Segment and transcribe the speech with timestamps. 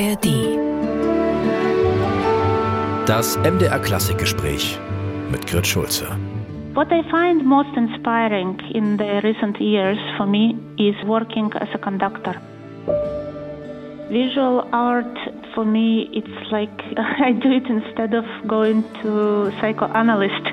[0.00, 0.26] ARD.
[3.06, 4.76] Das MDR Klassikgespräch
[5.30, 6.06] mit Grit Schulze.
[6.74, 11.78] What I find most inspiring in the recent years for me is working as a
[11.78, 12.34] conductor.
[14.10, 15.16] Visual art
[15.54, 16.72] for me it's like
[17.20, 20.46] I do it instead of going to psychoanalyst.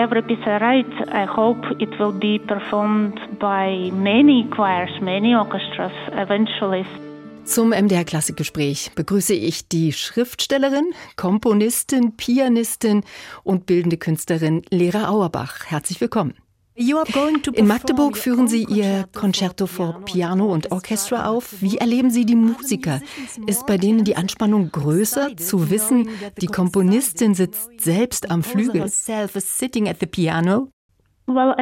[0.00, 5.92] Every piece I write, I hope it will be performed by many choirs, many orchestras
[6.14, 6.84] eventually.
[7.44, 13.04] Zum MDR Klassikgespräch begrüße ich die Schriftstellerin, Komponistin, Pianistin
[13.42, 15.66] und bildende Künstlerin Lera Auerbach.
[15.66, 16.34] Herzlich willkommen.
[16.74, 21.60] In Magdeburg führen Sie Ihr Concerto for Piano und Orchestra auf.
[21.60, 23.00] Wie erleben Sie die Musiker?
[23.46, 26.08] Ist bei denen die Anspannung größer, zu wissen,
[26.40, 28.82] die Komponistin sitzt selbst am Flügel?
[31.26, 31.52] Uh,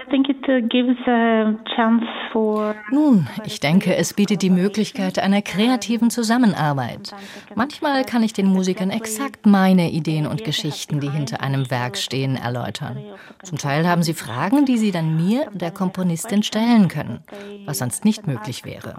[2.90, 7.14] Nun, ich denke, es bietet die Möglichkeit einer kreativen Zusammenarbeit.
[7.54, 12.36] Manchmal kann ich den Musikern exakt meine Ideen und Geschichten, die hinter einem Werk stehen,
[12.36, 12.98] erläutern.
[13.42, 17.22] Zum Teil haben sie Fragen, die sie dann mir, der Komponistin, stellen können,
[17.66, 18.94] was sonst nicht möglich wäre.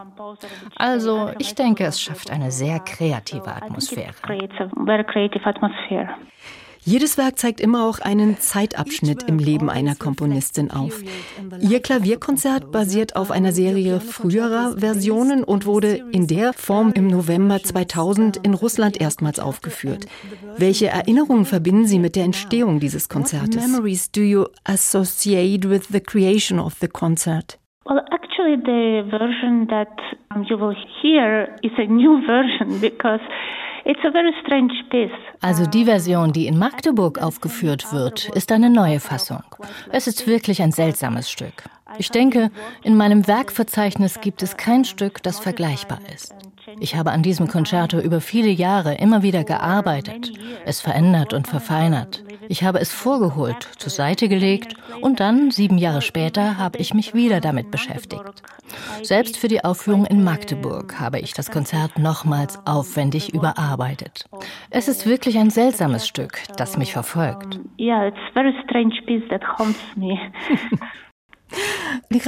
[0.75, 4.13] Also, ich denke, es schafft eine sehr kreative Atmosphäre.
[6.85, 11.01] Jedes Werk zeigt immer auch einen Zeitabschnitt im Leben einer Komponistin auf.
[11.61, 17.59] Ihr Klavierkonzert basiert auf einer Serie früherer Versionen und wurde in der Form im November
[17.63, 20.07] 2000 in Russland erstmals aufgeführt.
[20.57, 23.55] Welche Erinnerungen verbinden Sie mit der Entstehung dieses Konzertes?
[23.55, 27.59] What memories do you associate with the creation of the concert?
[27.85, 29.89] Well, actually, the version that
[30.49, 33.21] you will hear is a new version because
[35.41, 39.43] also die Version, die in Magdeburg aufgeführt wird, ist eine neue Fassung.
[39.91, 41.63] Es ist wirklich ein seltsames Stück.
[41.97, 42.49] Ich denke,
[42.81, 46.33] in meinem Werkverzeichnis gibt es kein Stück, das vergleichbar ist.
[46.79, 50.31] Ich habe an diesem Concerto über viele Jahre immer wieder gearbeitet,
[50.65, 52.23] es verändert und verfeinert.
[52.49, 57.13] Ich habe es vorgeholt, zur Seite gelegt und dann, sieben Jahre später, habe ich mich
[57.13, 58.43] wieder damit beschäftigt.
[59.01, 64.25] Selbst für die Aufführung in Magdeburg habe ich das Konzert nochmals aufwendig überarbeitet.
[64.69, 67.59] Es ist wirklich ein seltsames Stück, das mich verfolgt.
[67.79, 70.17] Yeah, it's a very strange piece that haunts me.
[72.09, 72.25] Sie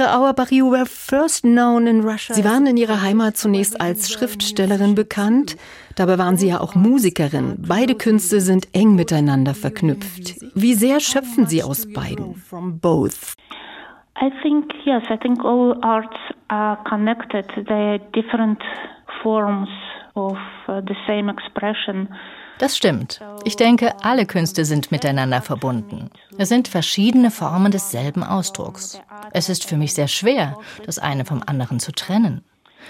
[2.44, 5.56] waren in ihrer Heimat zunächst als Schriftstellerin bekannt.
[5.96, 7.56] Dabei waren Sie ja auch Musikerin.
[7.66, 10.34] Beide Künste sind eng miteinander verknüpft.
[10.54, 12.34] Wie sehr schöpfen Sie aus beiden?
[12.34, 13.34] From both.
[14.20, 16.16] I think yes, I think all arts
[16.48, 17.46] are connected.
[17.66, 18.62] They are different
[19.22, 19.68] forms
[20.14, 20.38] of
[20.68, 22.08] uh, the same expression.
[22.58, 23.20] Das stimmt.
[23.44, 26.10] Ich denke, alle Künste sind miteinander verbunden.
[26.38, 29.00] Es sind verschiedene Formen desselben Ausdrucks.
[29.32, 30.56] Es ist für mich sehr schwer,
[30.86, 32.44] das eine vom anderen zu trennen.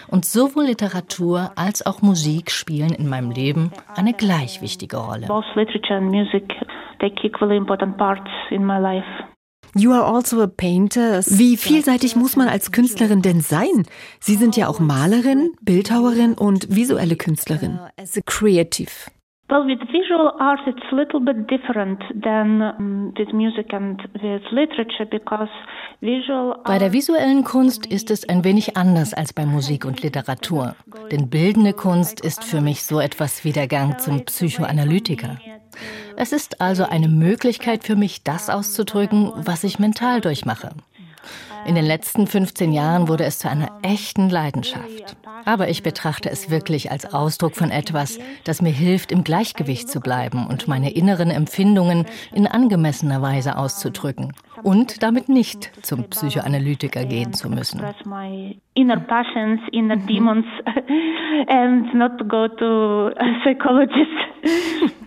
[0.08, 5.26] Und sowohl Literatur als auch Musik spielen in meinem Leben eine gleich wichtige Rolle.
[5.26, 6.48] Both literature and music
[7.00, 9.06] take equally important parts in my life.
[9.74, 11.20] You are also a painter.
[11.26, 13.84] Wie vielseitig muss man als Künstlerin denn sein?
[14.20, 17.78] Sie sind ja auch Malerin, Bildhauerin und visuelle Künstlerin.
[18.00, 18.90] As a creative.
[19.48, 24.42] Well, with visual art, it's a little bit different than um, with music and with
[24.50, 25.48] literature because
[26.00, 30.74] visual Bei der visuellen Kunst ist es ein wenig anders als bei Musik und Literatur.
[31.12, 35.38] Denn bildende Kunst ist für mich so etwas wie der Gang zum Psychoanalytiker.
[36.16, 40.70] Es ist also eine Möglichkeit für mich, das auszudrücken, was ich mental durchmache.
[41.66, 45.16] In den letzten 15 Jahren wurde es zu einer echten Leidenschaft.
[45.44, 50.00] Aber ich betrachte es wirklich als Ausdruck von etwas, das mir hilft, im Gleichgewicht zu
[50.00, 54.32] bleiben und meine inneren Empfindungen in angemessener Weise auszudrücken
[54.62, 57.82] und damit nicht zum Psychoanalytiker gehen zu müssen.
[58.74, 60.44] Inner passions, inner demons
[61.48, 63.10] and not go to
[63.42, 63.96] psychologist.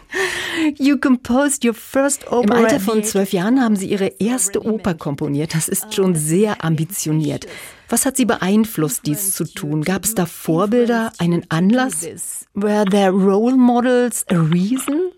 [0.78, 2.58] You composed your first opera.
[2.58, 5.56] Im Alter von zwölf Jahren haben Sie Ihre erste Oper komponiert.
[5.56, 7.48] Das ist schon sehr ambitioniert.
[7.90, 9.84] Was hat Sie beeinflusst, dies zu tun?
[9.84, 12.48] Gab es da Vorbilder, einen Anlass?
[12.54, 15.12] Were there role models, a reason?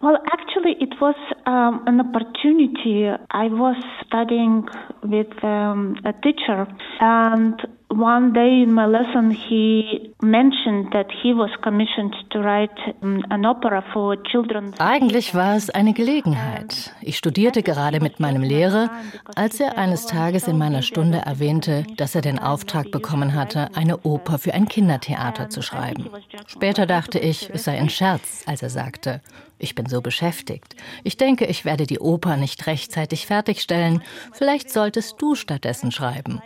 [0.00, 3.08] Well, actually, it was um, an opportunity.
[3.32, 3.76] I was
[4.06, 4.64] studying
[5.02, 6.68] with um, a teacher,
[7.00, 13.46] and one day in my lesson, he mentioned that he was commissioned to write an
[13.46, 14.74] opera for children.
[14.78, 16.92] Eigentlich war es eine Gelegenheit.
[17.00, 18.90] Ich studierte gerade mit meinem Lehrer,
[19.34, 23.98] als er eines Tages in meiner Stunde erwähnte, dass er den Auftrag bekommen hatte, eine
[23.98, 26.08] Oper für ein Kindertheater zu schreiben.
[26.46, 29.20] Später dachte ich, es sei ein Scherz, als er sagte,
[29.58, 30.76] ich bin so beschäftigt.
[31.02, 34.02] Ich denke, ich werde die Oper nicht rechtzeitig fertigstellen.
[34.32, 36.40] Vielleicht solltest du stattdessen schreiben.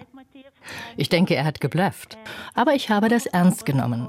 [0.97, 2.19] Ich denke, er hat geblufft.
[2.55, 4.09] Aber ich habe das ernst genommen.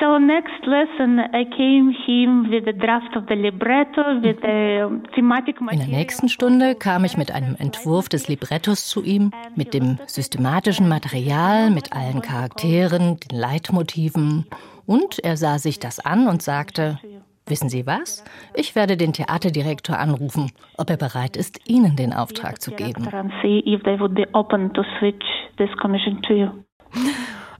[0.00, 5.60] So next lesson I came him with a draft of the libretto with the thematic
[5.60, 9.98] In der nächsten Stunde kam ich mit einem Entwurf des Librettos zu ihm, mit dem
[10.06, 14.46] systematischen Material, mit allen Charakteren, den Leitmotiven.
[14.86, 16.98] Und er sah sich das an und sagte,
[17.46, 18.24] Wissen Sie was?
[18.54, 23.08] Ich werde den Theaterdirektor anrufen, ob er bereit ist, Ihnen den Auftrag zu geben.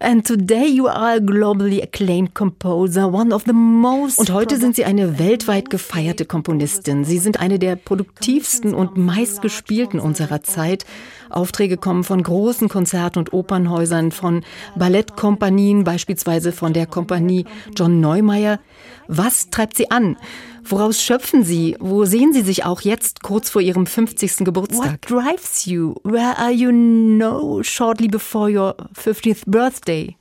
[0.03, 4.75] And today you are a globally acclaimed composer, one of the most Und heute sind
[4.75, 7.05] Sie eine weltweit gefeierte Komponistin.
[7.05, 10.85] Sie sind eine der produktivsten und meistgespielten unserer Zeit.
[11.31, 14.43] Aufträge kommen von großen Konzert- und Opernhäusern, von
[14.75, 17.45] Ballettkompanien, beispielsweise von der Kompanie
[17.77, 18.59] John Neumeier.
[19.07, 20.17] Was treibt Sie an?
[20.65, 21.77] Woraus schöpfen Sie?
[21.81, 24.45] Wo sehen Sie sich auch jetzt kurz vor Ihrem 50.
[24.45, 25.11] Geburtstag?
[25.11, 25.95] What drives you?
[26.05, 30.17] Where are you now shortly before your 50th birthday?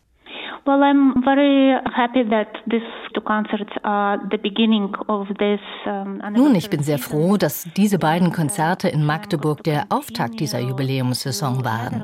[0.64, 2.86] Well, I'm very happy that these
[3.16, 5.60] two concerts are the beginning of this.
[5.86, 11.66] Nun, ich bin sehr froh, dass diese beiden Konzerte in Magdeburg der Auftakt dieser Jubiläumssaison
[11.66, 12.04] waren.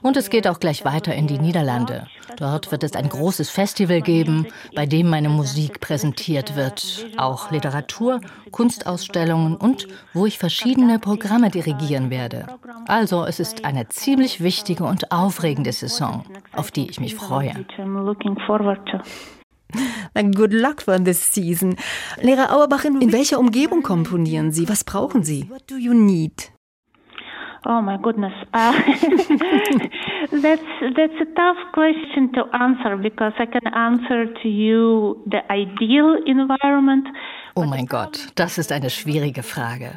[0.00, 2.06] Und es geht auch gleich weiter in die Niederlande.
[2.38, 8.20] Dort wird es ein großes Festival geben, bei dem meine Musik präsentiert wird, auch Literatur,
[8.50, 12.46] Kunstausstellungen und wo ich verschiedene Programme dirigieren werde.
[12.86, 17.66] Also es ist eine ziemlich wichtige und aufregende Saison, auf die ich mich freue.
[20.34, 21.76] Good luck for this season.
[22.20, 24.68] Lehrer Auerbach, in welcher Umgebung komponieren Sie?
[24.68, 25.48] Was brauchen Sie?
[25.48, 26.50] What do you need?
[27.66, 28.72] Oh my goodness, uh,
[30.42, 30.62] that's
[30.96, 37.06] that's a tough question to answer because I can answer to you the ideal environment.
[37.56, 39.90] Oh mein Gott, das ist eine schwierige Frage.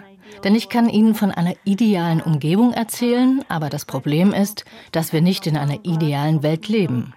[0.44, 5.22] Denn ich kann Ihnen von einer idealen Umgebung erzählen, aber das Problem ist, dass wir
[5.22, 7.14] nicht in einer idealen Welt leben.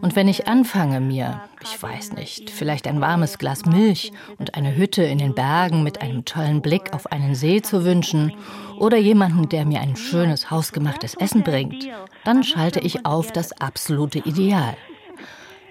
[0.00, 4.76] Und wenn ich anfange, mir, ich weiß nicht, vielleicht ein warmes Glas Milch und eine
[4.76, 8.32] Hütte in den Bergen mit einem tollen Blick auf einen See zu wünschen
[8.78, 11.88] oder jemanden, der mir ein schönes hausgemachtes Essen bringt,
[12.24, 14.76] dann schalte ich auf das absolute Ideal.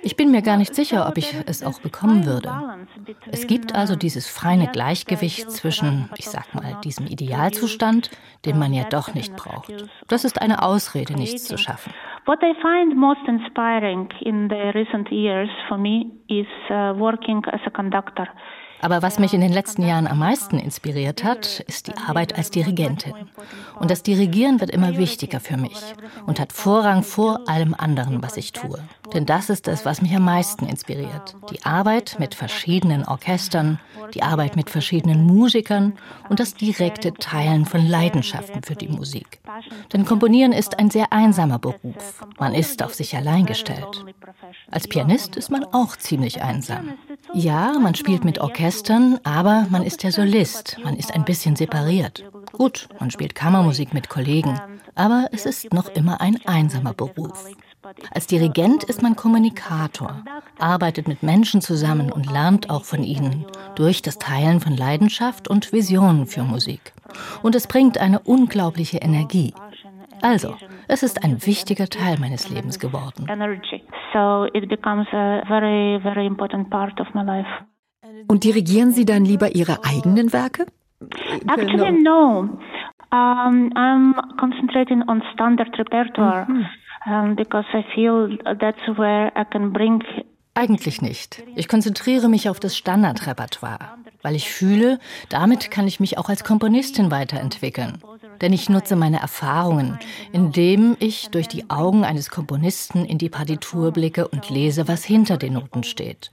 [0.05, 2.53] Ich bin mir gar nicht sicher, ob ich es auch bekommen würde.
[3.31, 8.11] Es gibt also dieses feine Gleichgewicht zwischen, ich sag mal, diesem Idealzustand,
[8.45, 9.73] den man ja doch nicht braucht.
[10.07, 11.91] Das ist eine Ausrede, nichts zu schaffen.
[12.25, 17.59] What I find most inspiring in the recent years for me is uh, working as
[17.67, 18.27] a conductor.
[18.81, 22.51] Aber was mich in den letzten Jahren am meisten inspiriert hat, ist die Arbeit als
[22.51, 23.13] Dirigentin.
[23.79, 25.81] Und das Dirigieren wird immer wichtiger für mich
[26.25, 28.79] und hat Vorrang vor allem anderen, was ich tue.
[29.13, 31.35] Denn das ist es, was mich am meisten inspiriert.
[31.51, 33.79] Die Arbeit mit verschiedenen Orchestern,
[34.13, 35.93] die Arbeit mit verschiedenen Musikern
[36.29, 39.39] und das direkte Teilen von Leidenschaften für die Musik.
[39.93, 42.25] Denn Komponieren ist ein sehr einsamer Beruf.
[42.39, 44.05] Man ist auf sich allein gestellt.
[44.71, 46.93] Als Pianist ist man auch ziemlich einsam.
[47.33, 50.77] Ja, man spielt mit Orchestern, aber man ist der Solist.
[50.83, 52.23] Man ist ein bisschen separiert.
[52.51, 54.59] Gut, man spielt Kammermusik mit Kollegen,
[54.95, 57.45] aber es ist noch immer ein einsamer Beruf.
[58.11, 60.23] Als Dirigent ist man Kommunikator,
[60.57, 63.45] arbeitet mit Menschen zusammen und lernt auch von ihnen
[63.75, 66.93] durch das Teilen von Leidenschaft und Visionen für Musik.
[67.43, 69.53] Und es bringt eine unglaubliche Energie.
[70.25, 70.55] Also,
[70.87, 73.27] es ist ein wichtiger Teil meines Lebens geworden.
[78.27, 80.65] Und dirigieren Sie dann lieber Ihre eigenen Werke?
[81.47, 82.49] Actually, no.
[83.11, 86.65] Um, I'm concentrating on standard repertoire mhm.
[87.05, 90.01] um, because I feel that's where I can bring
[90.55, 91.43] eigentlich nicht.
[91.55, 93.79] Ich konzentriere mich auf das Standardrepertoire,
[94.23, 98.01] weil ich fühle, damit kann ich mich auch als Komponistin weiterentwickeln.
[98.41, 99.99] Denn ich nutze meine Erfahrungen,
[100.31, 105.37] indem ich durch die Augen eines Komponisten in die Partitur blicke und lese, was hinter
[105.37, 106.31] den Noten steht.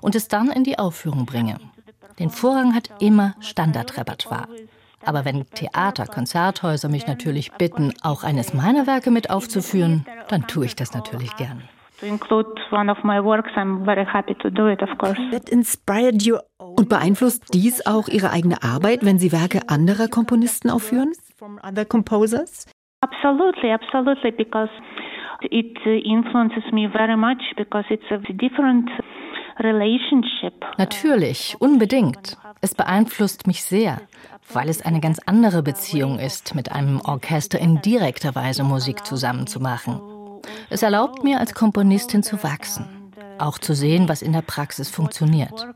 [0.00, 1.58] Und es dann in die Aufführung bringe.
[2.18, 4.48] Den Vorrang hat immer Standardrepertoire.
[5.04, 10.66] Aber wenn Theater, Konzerthäuser mich natürlich bitten, auch eines meiner Werke mit aufzuführen, dann tue
[10.66, 11.62] ich das natürlich gern.
[16.58, 21.12] Und beeinflusst dies auch Ihre eigene Arbeit, wenn Sie Werke anderer Komponisten aufführen?
[21.36, 22.66] From other composers?
[23.02, 24.70] Absolutely, absolutely, because
[25.42, 28.88] it uh, influences me very much because it's a different
[29.62, 30.54] relationship.
[30.78, 32.36] Natürlich, unbedingt.
[32.60, 34.00] Es beeinflusst mich sehr,
[34.52, 40.00] weil es eine ganz andere Beziehung ist, mit einem Orchester in direkter Weise Musik zusammenzumachen.
[40.70, 45.66] Es erlaubt mir als Komponistin zu wachsen, auch zu sehen, was in der Praxis funktioniert.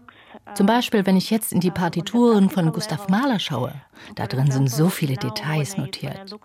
[0.55, 3.75] Zum Beispiel, wenn ich jetzt in die Partituren von Gustav Mahler schaue.
[4.15, 6.37] Da drin sind so viele Details notiert.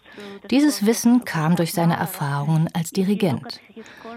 [0.50, 3.60] Dieses Wissen kam durch seine Erfahrungen als Dirigent.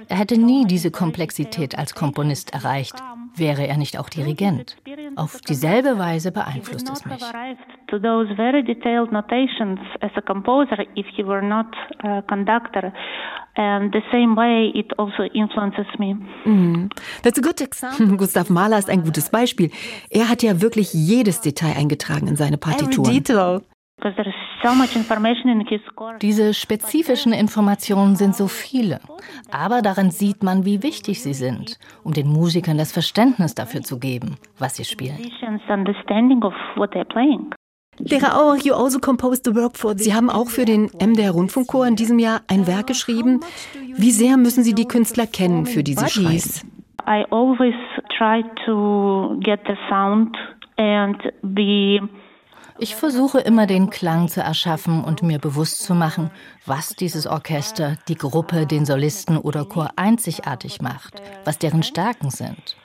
[0.09, 2.95] Er hätte nie diese Komplexität als Komponist erreicht,
[3.35, 4.77] wäre er nicht auch Dirigent.
[5.17, 7.23] Auf dieselbe Weise beeinflusst es mich.
[7.89, 11.67] To those very detailed notations as a composer if he were not
[12.03, 12.93] a conductor.
[13.59, 16.15] And the same way it also influences me.
[16.45, 16.91] Mm.
[17.23, 18.17] That's a good example.
[18.19, 19.71] Gustav Mahler ist ein gutes Beispiel.
[20.11, 23.65] Er hat ja wirklich jedes Detail eingetragen in seine Partituren.
[26.23, 29.01] Diese spezifischen Informationen sind so viele,
[29.51, 33.99] aber daran sieht man, wie wichtig sie sind, um den Musikern das Verständnis dafür zu
[33.99, 35.17] geben, was sie spielen.
[37.99, 43.41] Also sie haben auch für den MDR Rundfunkchor in diesem Jahr ein Werk geschrieben.
[43.97, 46.71] Wie sehr müssen Sie die Künstler kennen für diese Schreiben?
[47.09, 47.75] I always
[48.19, 50.37] try to get the sound
[50.77, 52.01] and be
[52.79, 56.31] ich versuche immer den Klang zu erschaffen und mir bewusst zu machen,
[56.65, 62.77] was dieses Orchester, die Gruppe, den Solisten oder Chor einzigartig macht, was deren Stärken sind.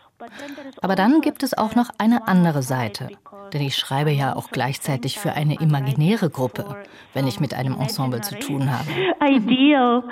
[0.81, 3.10] Aber dann gibt es auch noch eine andere Seite,
[3.53, 6.83] denn ich schreibe ja auch gleichzeitig für eine imaginäre Gruppe,
[7.13, 8.89] wenn ich mit einem Ensemble zu tun habe.
[9.27, 10.03] Ideal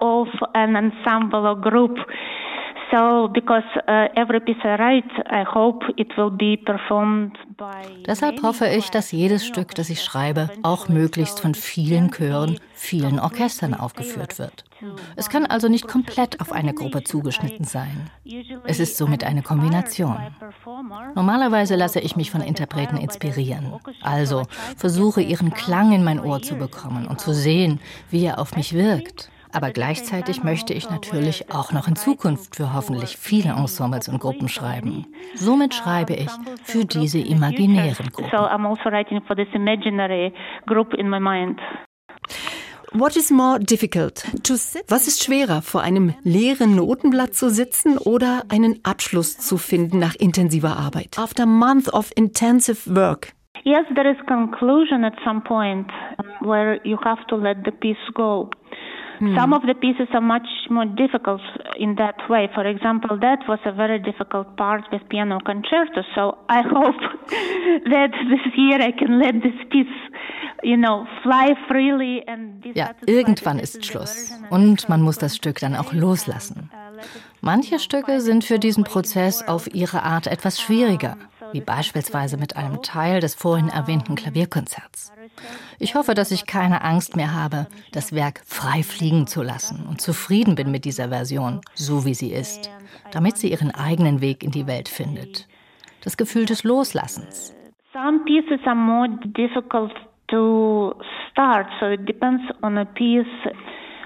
[0.00, 1.98] of an ensemble or group
[2.92, 7.82] So, because uh, every piece I write, I hope it will be performed by.
[8.06, 13.18] Deshalb hoffe ich, dass jedes Stück, das ich schreibe, auch möglichst von vielen Chören, vielen
[13.18, 14.64] Orchestern aufgeführt wird.
[15.16, 18.10] Es kann also nicht komplett auf eine Gruppe zugeschnitten sein.
[18.64, 20.18] Es ist somit eine Kombination.
[21.14, 23.72] Normalerweise lasse ich mich von Interpreten inspirieren.
[24.02, 24.44] Also
[24.76, 28.74] versuche ihren Klang in mein Ohr zu bekommen und zu sehen, wie er auf mich
[28.74, 29.30] wirkt.
[29.56, 34.48] Aber gleichzeitig möchte ich natürlich auch noch in Zukunft für hoffentlich viele Ensembles und Gruppen
[34.48, 35.06] schreiben.
[35.34, 36.30] Somit schreibe ich
[36.62, 38.36] für diese imaginären Gruppen.
[38.36, 38.50] Also
[42.92, 44.24] What is more difficult?
[44.88, 50.14] Was ist schwerer, vor einem leeren Notenblatt zu sitzen oder einen Abschluss zu finden nach
[50.16, 51.18] intensiver Arbeit?
[51.18, 53.32] After a month of intensive work.
[53.64, 55.90] Yes, there is conclusion at some point
[56.40, 58.48] where you have to let the piece go.
[59.20, 59.34] Mm.
[59.34, 61.40] Some of the pieces are much more difficult
[61.78, 62.48] in that way.
[62.54, 66.02] For example, that was a very difficult part with piano concerto.
[66.14, 67.00] So I hope
[67.90, 69.96] that this year I can let this piece,
[70.62, 75.76] you know, fly freely and Ja, irgendwann ist Schluss und man muss das Stück dann
[75.76, 76.70] auch loslassen.
[77.40, 81.16] Manche Stücke sind für diesen Prozess auf ihre Art etwas schwieriger,
[81.52, 85.12] wie beispielsweise mit einem Teil des vorhin erwähnten Klavierkonzerts.
[85.78, 90.00] Ich hoffe, dass ich keine Angst mehr habe, das Werk frei fliegen zu lassen und
[90.00, 92.70] zufrieden bin mit dieser Version, so wie sie ist,
[93.10, 95.46] damit sie ihren eigenen Weg in die Welt findet.
[96.02, 97.54] Das Gefühl des Loslassens.
[97.92, 99.92] Some pieces are more difficult
[100.28, 100.94] to
[101.30, 103.26] start, so it depends on a piece.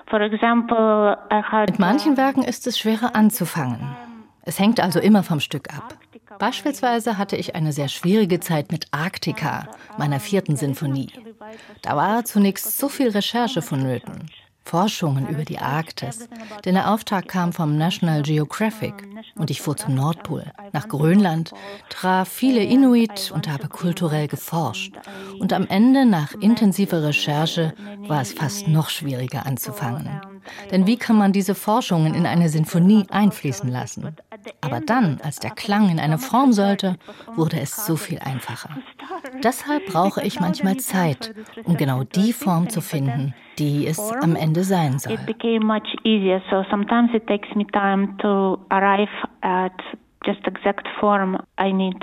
[0.09, 3.80] For example, I had Mit manchen Werken ist es schwerer anzufangen.
[4.42, 5.94] Es hängt also immer vom Stück ab.
[6.38, 9.68] Beispielsweise hatte ich eine sehr schwierige Zeit mit Arktika,
[9.99, 11.12] meiner vierten Sinfonie.
[11.82, 14.30] Da war zunächst so viel Recherche vonnöten.
[14.64, 16.28] Forschungen über die Arktis.
[16.64, 18.94] Denn der Auftrag kam vom National Geographic
[19.34, 21.52] und ich fuhr zum Nordpol, nach Grönland,
[21.88, 24.94] traf viele Inuit und habe kulturell geforscht.
[25.40, 27.75] Und am Ende, nach intensiver Recherche,
[28.06, 30.20] war es fast noch schwieriger anzufangen.
[30.71, 34.16] Denn wie kann man diese Forschungen in eine Sinfonie einfließen lassen?
[34.61, 36.97] Aber dann, als der Klang in eine Form sollte,
[37.35, 38.71] wurde es so viel einfacher.
[39.42, 44.64] Deshalb brauche ich manchmal Zeit, um genau die Form zu finden, die es am Ende
[44.64, 45.14] sein soll.
[45.14, 49.11] It became much easier, so sometimes it takes me time to arrive
[49.42, 49.73] at
[50.25, 52.02] just exact form I need.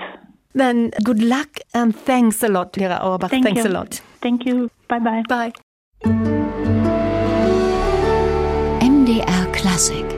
[0.53, 3.29] Then good luck and thanks a lot, Lehrer Auerbach.
[3.29, 3.69] Thank thanks you.
[3.69, 4.01] a lot.
[4.21, 4.69] Thank you.
[4.87, 5.23] Bye bye.
[6.03, 6.36] Bye.
[9.67, 10.16] Classic